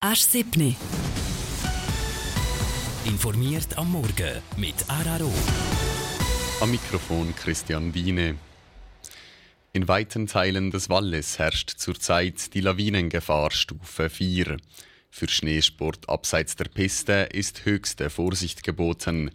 Asch 0.00 0.20
7. 0.20 0.76
Informiert 3.04 3.76
am 3.76 3.90
Morgen 3.90 4.42
mit 4.56 4.74
Araro. 4.86 5.28
Am 6.60 6.70
Mikrofon 6.70 7.34
Christian 7.34 7.92
Wiene. 7.92 8.36
In 9.72 9.88
weiten 9.88 10.28
Teilen 10.28 10.70
des 10.70 10.88
Wallis 10.88 11.40
herrscht 11.40 11.70
zurzeit 11.70 12.54
die 12.54 12.60
Lawinengefahr 12.60 13.50
Stufe 13.50 14.08
4. 14.08 14.58
Für 15.10 15.28
Schneesport 15.28 16.08
abseits 16.08 16.54
der 16.54 16.66
Piste 16.66 17.30
ist 17.32 17.64
höchste 17.64 18.08
Vorsicht 18.08 18.62
geboten. 18.62 19.32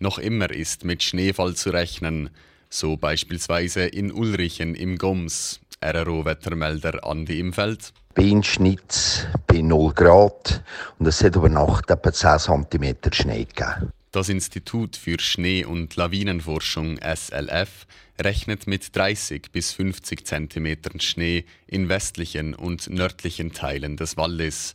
Noch 0.00 0.18
immer 0.18 0.50
ist 0.50 0.82
mit 0.82 1.04
Schneefall 1.04 1.54
zu 1.54 1.70
rechnen, 1.70 2.30
so 2.68 2.96
beispielsweise 2.96 3.82
in 3.82 4.10
Ulrichen 4.10 4.74
im 4.74 4.98
Goms. 4.98 5.60
RRO-Wettermelder 5.82 7.04
Andi 7.04 7.40
im 7.40 7.54
Feld. 7.54 7.92
Bienenschnitt 8.14 9.28
bei 9.46 9.62
0 9.62 9.94
Grad 9.94 10.62
und 10.98 11.06
es 11.06 11.24
hat 11.24 11.36
über 11.36 11.48
Nacht 11.48 11.90
etwa 11.90 12.12
10 12.12 12.66
cm 12.70 12.96
Schnee 13.12 13.44
gegeben. 13.46 13.90
Das 14.12 14.28
Institut 14.28 14.96
für 14.96 15.18
Schnee- 15.18 15.64
und 15.64 15.96
Lawinenforschung 15.96 16.98
SLF 16.98 17.86
rechnet 18.20 18.66
mit 18.66 18.94
30 18.94 19.52
bis 19.52 19.72
50 19.72 20.26
cm 20.26 21.00
Schnee 21.00 21.44
in 21.66 21.88
westlichen 21.88 22.54
und 22.54 22.90
nördlichen 22.90 23.52
Teilen 23.52 23.96
des 23.96 24.18
Wallis. 24.18 24.74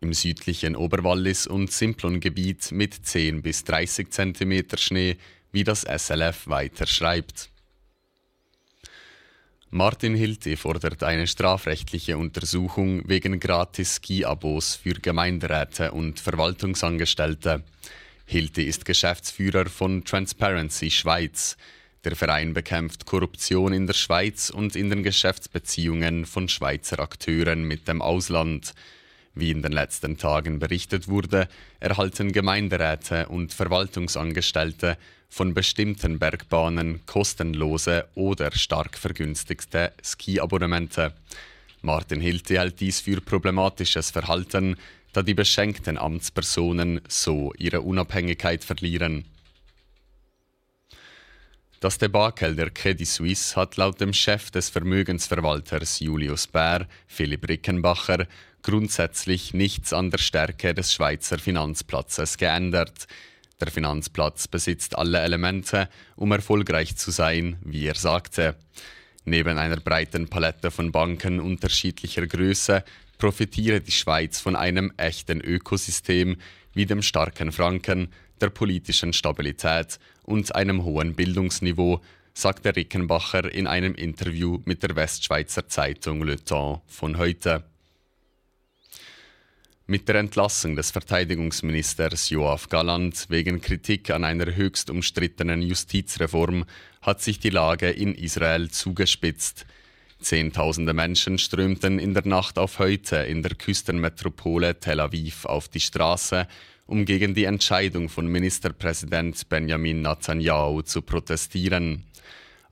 Im 0.00 0.12
südlichen 0.12 0.76
Oberwallis 0.76 1.46
und 1.46 1.72
Simplon-Gebiet 1.72 2.72
mit 2.72 3.06
10 3.06 3.40
bis 3.40 3.64
30 3.64 4.10
cm 4.10 4.64
Schnee, 4.76 5.16
wie 5.52 5.64
das 5.64 5.82
SLF 5.82 6.48
weiter 6.48 6.86
schreibt. 6.86 7.51
Martin 9.74 10.14
Hilti 10.14 10.56
fordert 10.56 11.02
eine 11.02 11.26
strafrechtliche 11.26 12.18
Untersuchung 12.18 13.08
wegen 13.08 13.40
gratis 13.40 13.96
Ski-Abos 13.96 14.74
für 14.74 14.92
Gemeinderäte 14.92 15.92
und 15.92 16.20
Verwaltungsangestellte. 16.20 17.62
Hilti 18.26 18.64
ist 18.64 18.84
Geschäftsführer 18.84 19.70
von 19.70 20.04
Transparency 20.04 20.90
Schweiz. 20.90 21.56
Der 22.04 22.14
Verein 22.16 22.52
bekämpft 22.52 23.06
Korruption 23.06 23.72
in 23.72 23.86
der 23.86 23.94
Schweiz 23.94 24.50
und 24.50 24.76
in 24.76 24.90
den 24.90 25.02
Geschäftsbeziehungen 25.02 26.26
von 26.26 26.50
Schweizer 26.50 27.00
Akteuren 27.00 27.64
mit 27.64 27.88
dem 27.88 28.02
Ausland. 28.02 28.74
Wie 29.34 29.50
in 29.50 29.62
den 29.62 29.72
letzten 29.72 30.18
Tagen 30.18 30.58
berichtet 30.58 31.08
wurde, 31.08 31.48
erhalten 31.80 32.32
Gemeinderäte 32.32 33.28
und 33.28 33.52
Verwaltungsangestellte 33.52 34.98
von 35.28 35.54
bestimmten 35.54 36.18
Bergbahnen 36.18 37.06
kostenlose 37.06 38.06
oder 38.14 38.52
stark 38.52 38.98
vergünstigte 38.98 39.92
Skiabonnemente. 40.02 41.14
Martin 41.80 42.20
Hilti 42.20 42.56
hält 42.56 42.80
dies 42.80 43.00
für 43.00 43.22
problematisches 43.22 44.10
Verhalten, 44.10 44.76
da 45.14 45.22
die 45.22 45.34
beschenkten 45.34 45.96
Amtspersonen 45.96 47.00
so 47.08 47.52
ihre 47.56 47.80
Unabhängigkeit 47.80 48.62
verlieren. 48.62 49.24
Das 51.80 51.98
Debakel 51.98 52.54
der 52.54 52.70
Credit 52.70 53.08
Suisse 53.08 53.56
hat 53.56 53.76
laut 53.76 54.00
dem 54.00 54.12
Chef 54.12 54.52
des 54.52 54.68
Vermögensverwalters 54.68 55.98
Julius 55.98 56.46
Bär, 56.46 56.86
Philipp 57.08 57.48
Rickenbacher, 57.48 58.28
grundsätzlich 58.62 59.54
nichts 59.54 59.92
an 59.92 60.10
der 60.10 60.18
Stärke 60.18 60.74
des 60.74 60.92
Schweizer 60.92 61.38
Finanzplatzes 61.38 62.36
geändert. 62.36 63.06
Der 63.60 63.70
Finanzplatz 63.70 64.48
besitzt 64.48 64.96
alle 64.96 65.20
Elemente, 65.20 65.88
um 66.16 66.32
erfolgreich 66.32 66.96
zu 66.96 67.10
sein, 67.10 67.58
wie 67.64 67.86
er 67.86 67.94
sagte. 67.94 68.56
Neben 69.24 69.56
einer 69.58 69.76
breiten 69.76 70.28
Palette 70.28 70.70
von 70.70 70.90
Banken 70.90 71.38
unterschiedlicher 71.38 72.26
Größe 72.26 72.84
profitiere 73.18 73.80
die 73.80 73.92
Schweiz 73.92 74.40
von 74.40 74.56
einem 74.56 74.92
echten 74.96 75.40
Ökosystem 75.40 76.38
wie 76.74 76.86
dem 76.86 77.02
starken 77.02 77.52
Franken, 77.52 78.08
der 78.40 78.50
politischen 78.50 79.12
Stabilität 79.12 80.00
und 80.24 80.54
einem 80.56 80.82
hohen 80.82 81.14
Bildungsniveau, 81.14 82.00
sagte 82.34 82.74
Rickenbacher 82.74 83.52
in 83.52 83.66
einem 83.66 83.94
Interview 83.94 84.58
mit 84.64 84.82
der 84.82 84.96
Westschweizer 84.96 85.68
Zeitung 85.68 86.22
Le 86.24 86.42
Temps 86.42 86.82
von 86.88 87.18
heute. 87.18 87.64
Mit 89.86 90.08
der 90.08 90.14
Entlassung 90.14 90.76
des 90.76 90.92
Verteidigungsministers 90.92 92.30
Joachim 92.30 92.68
Galland 92.70 93.26
wegen 93.30 93.60
Kritik 93.60 94.10
an 94.10 94.22
einer 94.22 94.54
höchst 94.54 94.90
umstrittenen 94.90 95.60
Justizreform 95.60 96.66
hat 97.00 97.20
sich 97.20 97.40
die 97.40 97.50
Lage 97.50 97.90
in 97.90 98.14
Israel 98.14 98.70
zugespitzt. 98.70 99.66
Zehntausende 100.20 100.92
Menschen 100.92 101.36
strömten 101.36 101.98
in 101.98 102.14
der 102.14 102.24
Nacht 102.24 102.60
auf 102.60 102.78
heute 102.78 103.16
in 103.16 103.42
der 103.42 103.56
Küstenmetropole 103.56 104.78
Tel 104.78 105.00
Aviv 105.00 105.46
auf 105.46 105.68
die 105.68 105.80
Straße, 105.80 106.46
um 106.86 107.04
gegen 107.04 107.34
die 107.34 107.44
Entscheidung 107.44 108.08
von 108.08 108.28
Ministerpräsident 108.28 109.48
Benjamin 109.48 110.00
Netanyahu 110.00 110.82
zu 110.82 111.02
protestieren. 111.02 112.04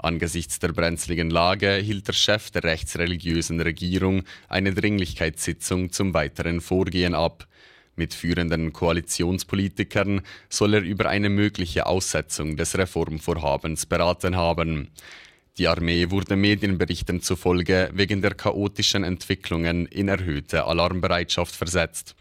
Angesichts 0.02 0.58
der 0.58 0.68
brenzligen 0.72 1.28
Lage 1.28 1.74
hielt 1.74 2.08
der 2.08 2.14
Chef 2.14 2.50
der 2.50 2.64
rechtsreligiösen 2.64 3.60
Regierung 3.60 4.22
eine 4.48 4.72
Dringlichkeitssitzung 4.72 5.92
zum 5.92 6.14
weiteren 6.14 6.62
Vorgehen 6.62 7.14
ab. 7.14 7.46
Mit 7.96 8.14
führenden 8.14 8.72
Koalitionspolitikern 8.72 10.22
soll 10.48 10.72
er 10.74 10.80
über 10.80 11.10
eine 11.10 11.28
mögliche 11.28 11.84
Aussetzung 11.84 12.56
des 12.56 12.78
Reformvorhabens 12.78 13.84
beraten 13.84 14.36
haben. 14.36 14.88
Die 15.58 15.68
Armee 15.68 16.10
wurde 16.10 16.34
Medienberichten 16.34 17.20
zufolge 17.20 17.90
wegen 17.92 18.22
der 18.22 18.34
chaotischen 18.34 19.04
Entwicklungen 19.04 19.84
in 19.84 20.08
erhöhte 20.08 20.64
Alarmbereitschaft 20.64 21.54
versetzt. 21.54 22.14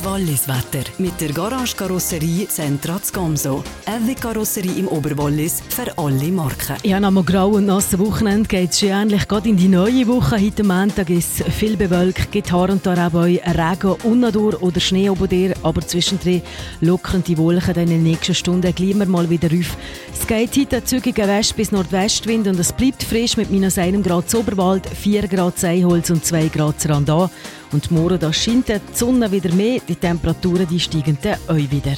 Das 0.00 0.08
Wallis-Wetter 0.12 0.84
mit 0.98 1.20
der 1.20 1.32
Garage 1.32 1.76
Karosserie 1.76 2.48
Zentrats 2.48 3.12
Gamso. 3.12 3.62
Eine 3.84 4.14
Karosserie 4.14 4.78
im 4.78 4.88
Oberwallis 4.88 5.62
für 5.68 5.98
alle 5.98 6.30
Marken. 6.30 6.76
Ja, 6.84 7.00
nach 7.00 7.08
einem 7.08 7.26
grauen 7.26 7.66
nassen 7.66 7.98
Wochenende 7.98 8.48
geht 8.48 8.70
es 8.70 8.82
ähnlich 8.82 9.28
gerade 9.28 9.50
in 9.50 9.56
die 9.58 9.68
neue 9.68 10.06
Woche. 10.06 10.40
Heute 10.40 10.64
Montag 10.64 11.10
ist 11.10 11.44
viel 11.44 11.76
bewölkt, 11.76 12.32
gibt 12.32 12.48
hier 12.48 12.70
und 12.70 12.86
da 12.86 13.08
auch 13.08 13.14
Regen, 13.14 13.96
Unnadur 14.04 14.62
oder 14.62 14.80
Schnee 14.80 15.10
oben 15.10 15.28
dir, 15.28 15.54
aber 15.62 15.82
zwischendrin 15.82 16.42
lockern 16.80 17.22
die 17.22 17.36
Wolken 17.36 17.74
dann 17.74 17.84
in 17.84 17.90
den 17.90 18.02
nächsten 18.04 18.34
Stunden 18.34 18.74
gleich 18.74 18.94
mal 18.94 19.28
wieder 19.28 19.48
auf. 19.48 19.76
Es 20.18 20.26
geht 20.26 20.56
heute 20.56 20.82
zügiger 20.82 21.28
West- 21.28 21.56
bis 21.56 21.72
Nordwestwind 21.72 22.46
und 22.46 22.58
es 22.58 22.72
bleibt 22.72 23.02
frisch 23.02 23.36
mit 23.36 23.50
minus 23.50 23.76
1 23.76 24.06
Grad 24.06 24.34
Oberwald, 24.34 24.88
4 24.88 25.28
Grad 25.28 25.58
Seiholz 25.58 26.08
und 26.08 26.24
2 26.24 26.48
Grad 26.48 26.88
Randau. 26.88 27.28
Und 27.72 27.90
morgen 27.90 28.18
da 28.18 28.32
scheint 28.32 28.68
die 28.68 28.80
Sonne 28.92 29.30
wieder 29.30 29.52
mehr, 29.54 29.80
die 29.86 29.94
Temperaturen 29.94 30.66
die 30.66 30.80
steigen 30.80 31.16
dann 31.22 31.38
auch 31.46 31.56
wieder. 31.56 31.94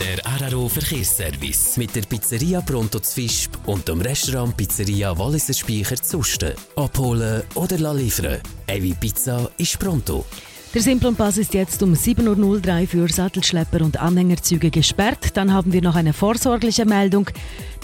Der 0.00 0.50
RRO 0.52 0.68
Verkehrsservice 0.68 1.76
mit 1.76 1.94
der 1.94 2.02
Pizzeria 2.02 2.60
Pronto 2.60 2.98
zu 3.00 3.14
Fischb 3.14 3.56
und 3.66 3.88
dem 3.88 4.00
Restaurant 4.00 4.56
Pizzeria 4.56 5.16
Walliser 5.16 5.54
Speicher 5.54 5.96
zu 5.96 6.18
Usten. 6.18 6.52
Abholen 6.76 7.42
oder 7.54 7.94
liefern. 7.94 8.40
Evi 8.66 8.94
Pizza 8.98 9.50
ist 9.56 9.78
pronto. 9.78 10.24
Der 10.72 10.82
Simplonpass 10.82 11.36
ist 11.36 11.52
jetzt 11.52 11.82
um 11.82 11.94
7.03 11.94 12.82
Uhr 12.82 12.86
für 12.86 13.08
Sattelschlepper 13.08 13.84
und 13.84 14.00
Anhängerzüge 14.00 14.70
gesperrt. 14.70 15.36
Dann 15.36 15.52
haben 15.52 15.72
wir 15.72 15.82
noch 15.82 15.96
eine 15.96 16.12
vorsorgliche 16.12 16.84
Meldung. 16.84 17.28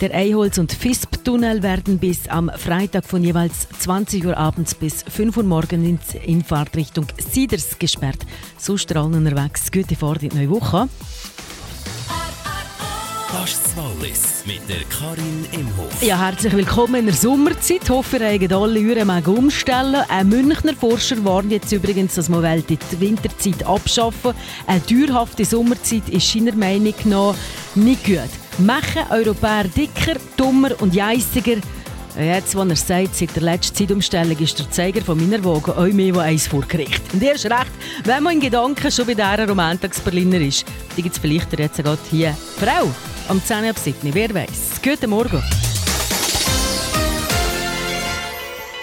Der 0.01 0.15
Eiholz- 0.15 0.59
und 0.59 0.73
FISP-Tunnel 0.73 1.65
werden 1.65 1.99
bis 1.99 2.29
am 2.29 2.49
Freitag 2.49 3.05
von 3.05 3.25
jeweils 3.25 3.69
20 3.81 4.27
Uhr 4.27 4.37
abends 4.37 4.77
bis 4.77 5.03
5 5.03 5.37
Uhr 5.37 5.43
morgens 5.43 6.15
in 6.25 6.45
Fahrtrichtung 6.45 7.07
Sieders 7.19 7.77
gesperrt. 7.81 8.25
So 8.57 8.77
strahlen 8.77 9.15
unterwegs. 9.15 9.73
Gute 9.73 9.97
Fahrt 9.97 10.23
in 10.23 10.29
die 10.29 10.37
neue 10.37 10.51
Woche. 10.51 10.89
Fast 13.29 13.77
Wallis 13.77 14.45
mit 14.47 14.61
der 14.69 14.85
Karin 14.89 15.45
Imhof. 15.53 16.01
Ja, 16.01 16.19
herzlich 16.19 16.53
willkommen 16.53 16.95
in 16.95 17.07
der 17.07 17.15
Sommerzeit. 17.15 17.81
Ich 17.83 17.91
hoffe, 17.91 18.19
ihr 18.19 18.41
habt 18.41 18.53
alle 18.53 18.81
Uhren 18.81 19.27
umstellen. 19.27 20.05
Ein 20.09 20.29
Münchner 20.29 20.75
Forscher 20.75 21.23
warnt 21.25 21.51
jetzt 21.51 21.73
übrigens, 21.73 22.15
dass 22.15 22.29
man 22.29 22.63
die 22.69 22.79
Winterzeit 23.01 23.67
abschaffen 23.67 24.33
Eine 24.67 24.81
dauerhafte 24.81 25.45
Sommerzeit 25.45 26.09
ist 26.09 26.33
seiner 26.33 26.55
Meinung 26.55 26.95
nach 27.05 27.35
nicht 27.75 28.05
gut. 28.05 28.31
Machen 28.59 29.03
Europäer 29.11 29.65
dicker, 29.65 30.19
dummer 30.37 30.71
und 30.81 30.95
jeissiger. 30.95 31.57
Jetzt, 32.19 32.57
wo 32.57 32.63
er 32.63 32.77
sagt, 32.77 33.15
seit 33.15 33.35
der 33.35 33.43
letzten 33.43 33.77
Zeitumstellung 33.77 34.39
ist 34.39 34.59
der 34.59 34.71
Zeiger 34.71 35.03
von 35.03 35.19
meiner 35.19 35.45
Waage 35.45 35.77
auch 35.77 35.93
mehr 35.93 36.15
als 36.15 36.25
eins 36.25 36.47
vor 36.47 36.63
Gericht. 36.63 37.03
Und 37.13 37.23
er 37.23 37.35
ist 37.35 37.45
recht, 37.45 37.73
wenn 38.05 38.23
man 38.23 38.35
in 38.35 38.41
Gedanken 38.41 38.91
schon 38.91 39.05
bei 39.05 39.15
dieser 39.15 39.47
Romantags-Berliner 39.47 40.41
ist. 40.41 40.65
Die 40.97 41.03
gibt 41.03 41.15
es 41.15 41.21
vielleicht 41.21 41.59
jetzt 41.59 41.77
gerade 41.77 41.99
hier. 42.11 42.35
Frau, 42.59 42.89
am 43.29 43.43
10 43.45 43.65
ab 43.69 43.79
7, 43.79 44.15
wer 44.15 44.35
weiß. 44.35 44.81
Guten 44.83 45.11
Morgen. 45.11 45.43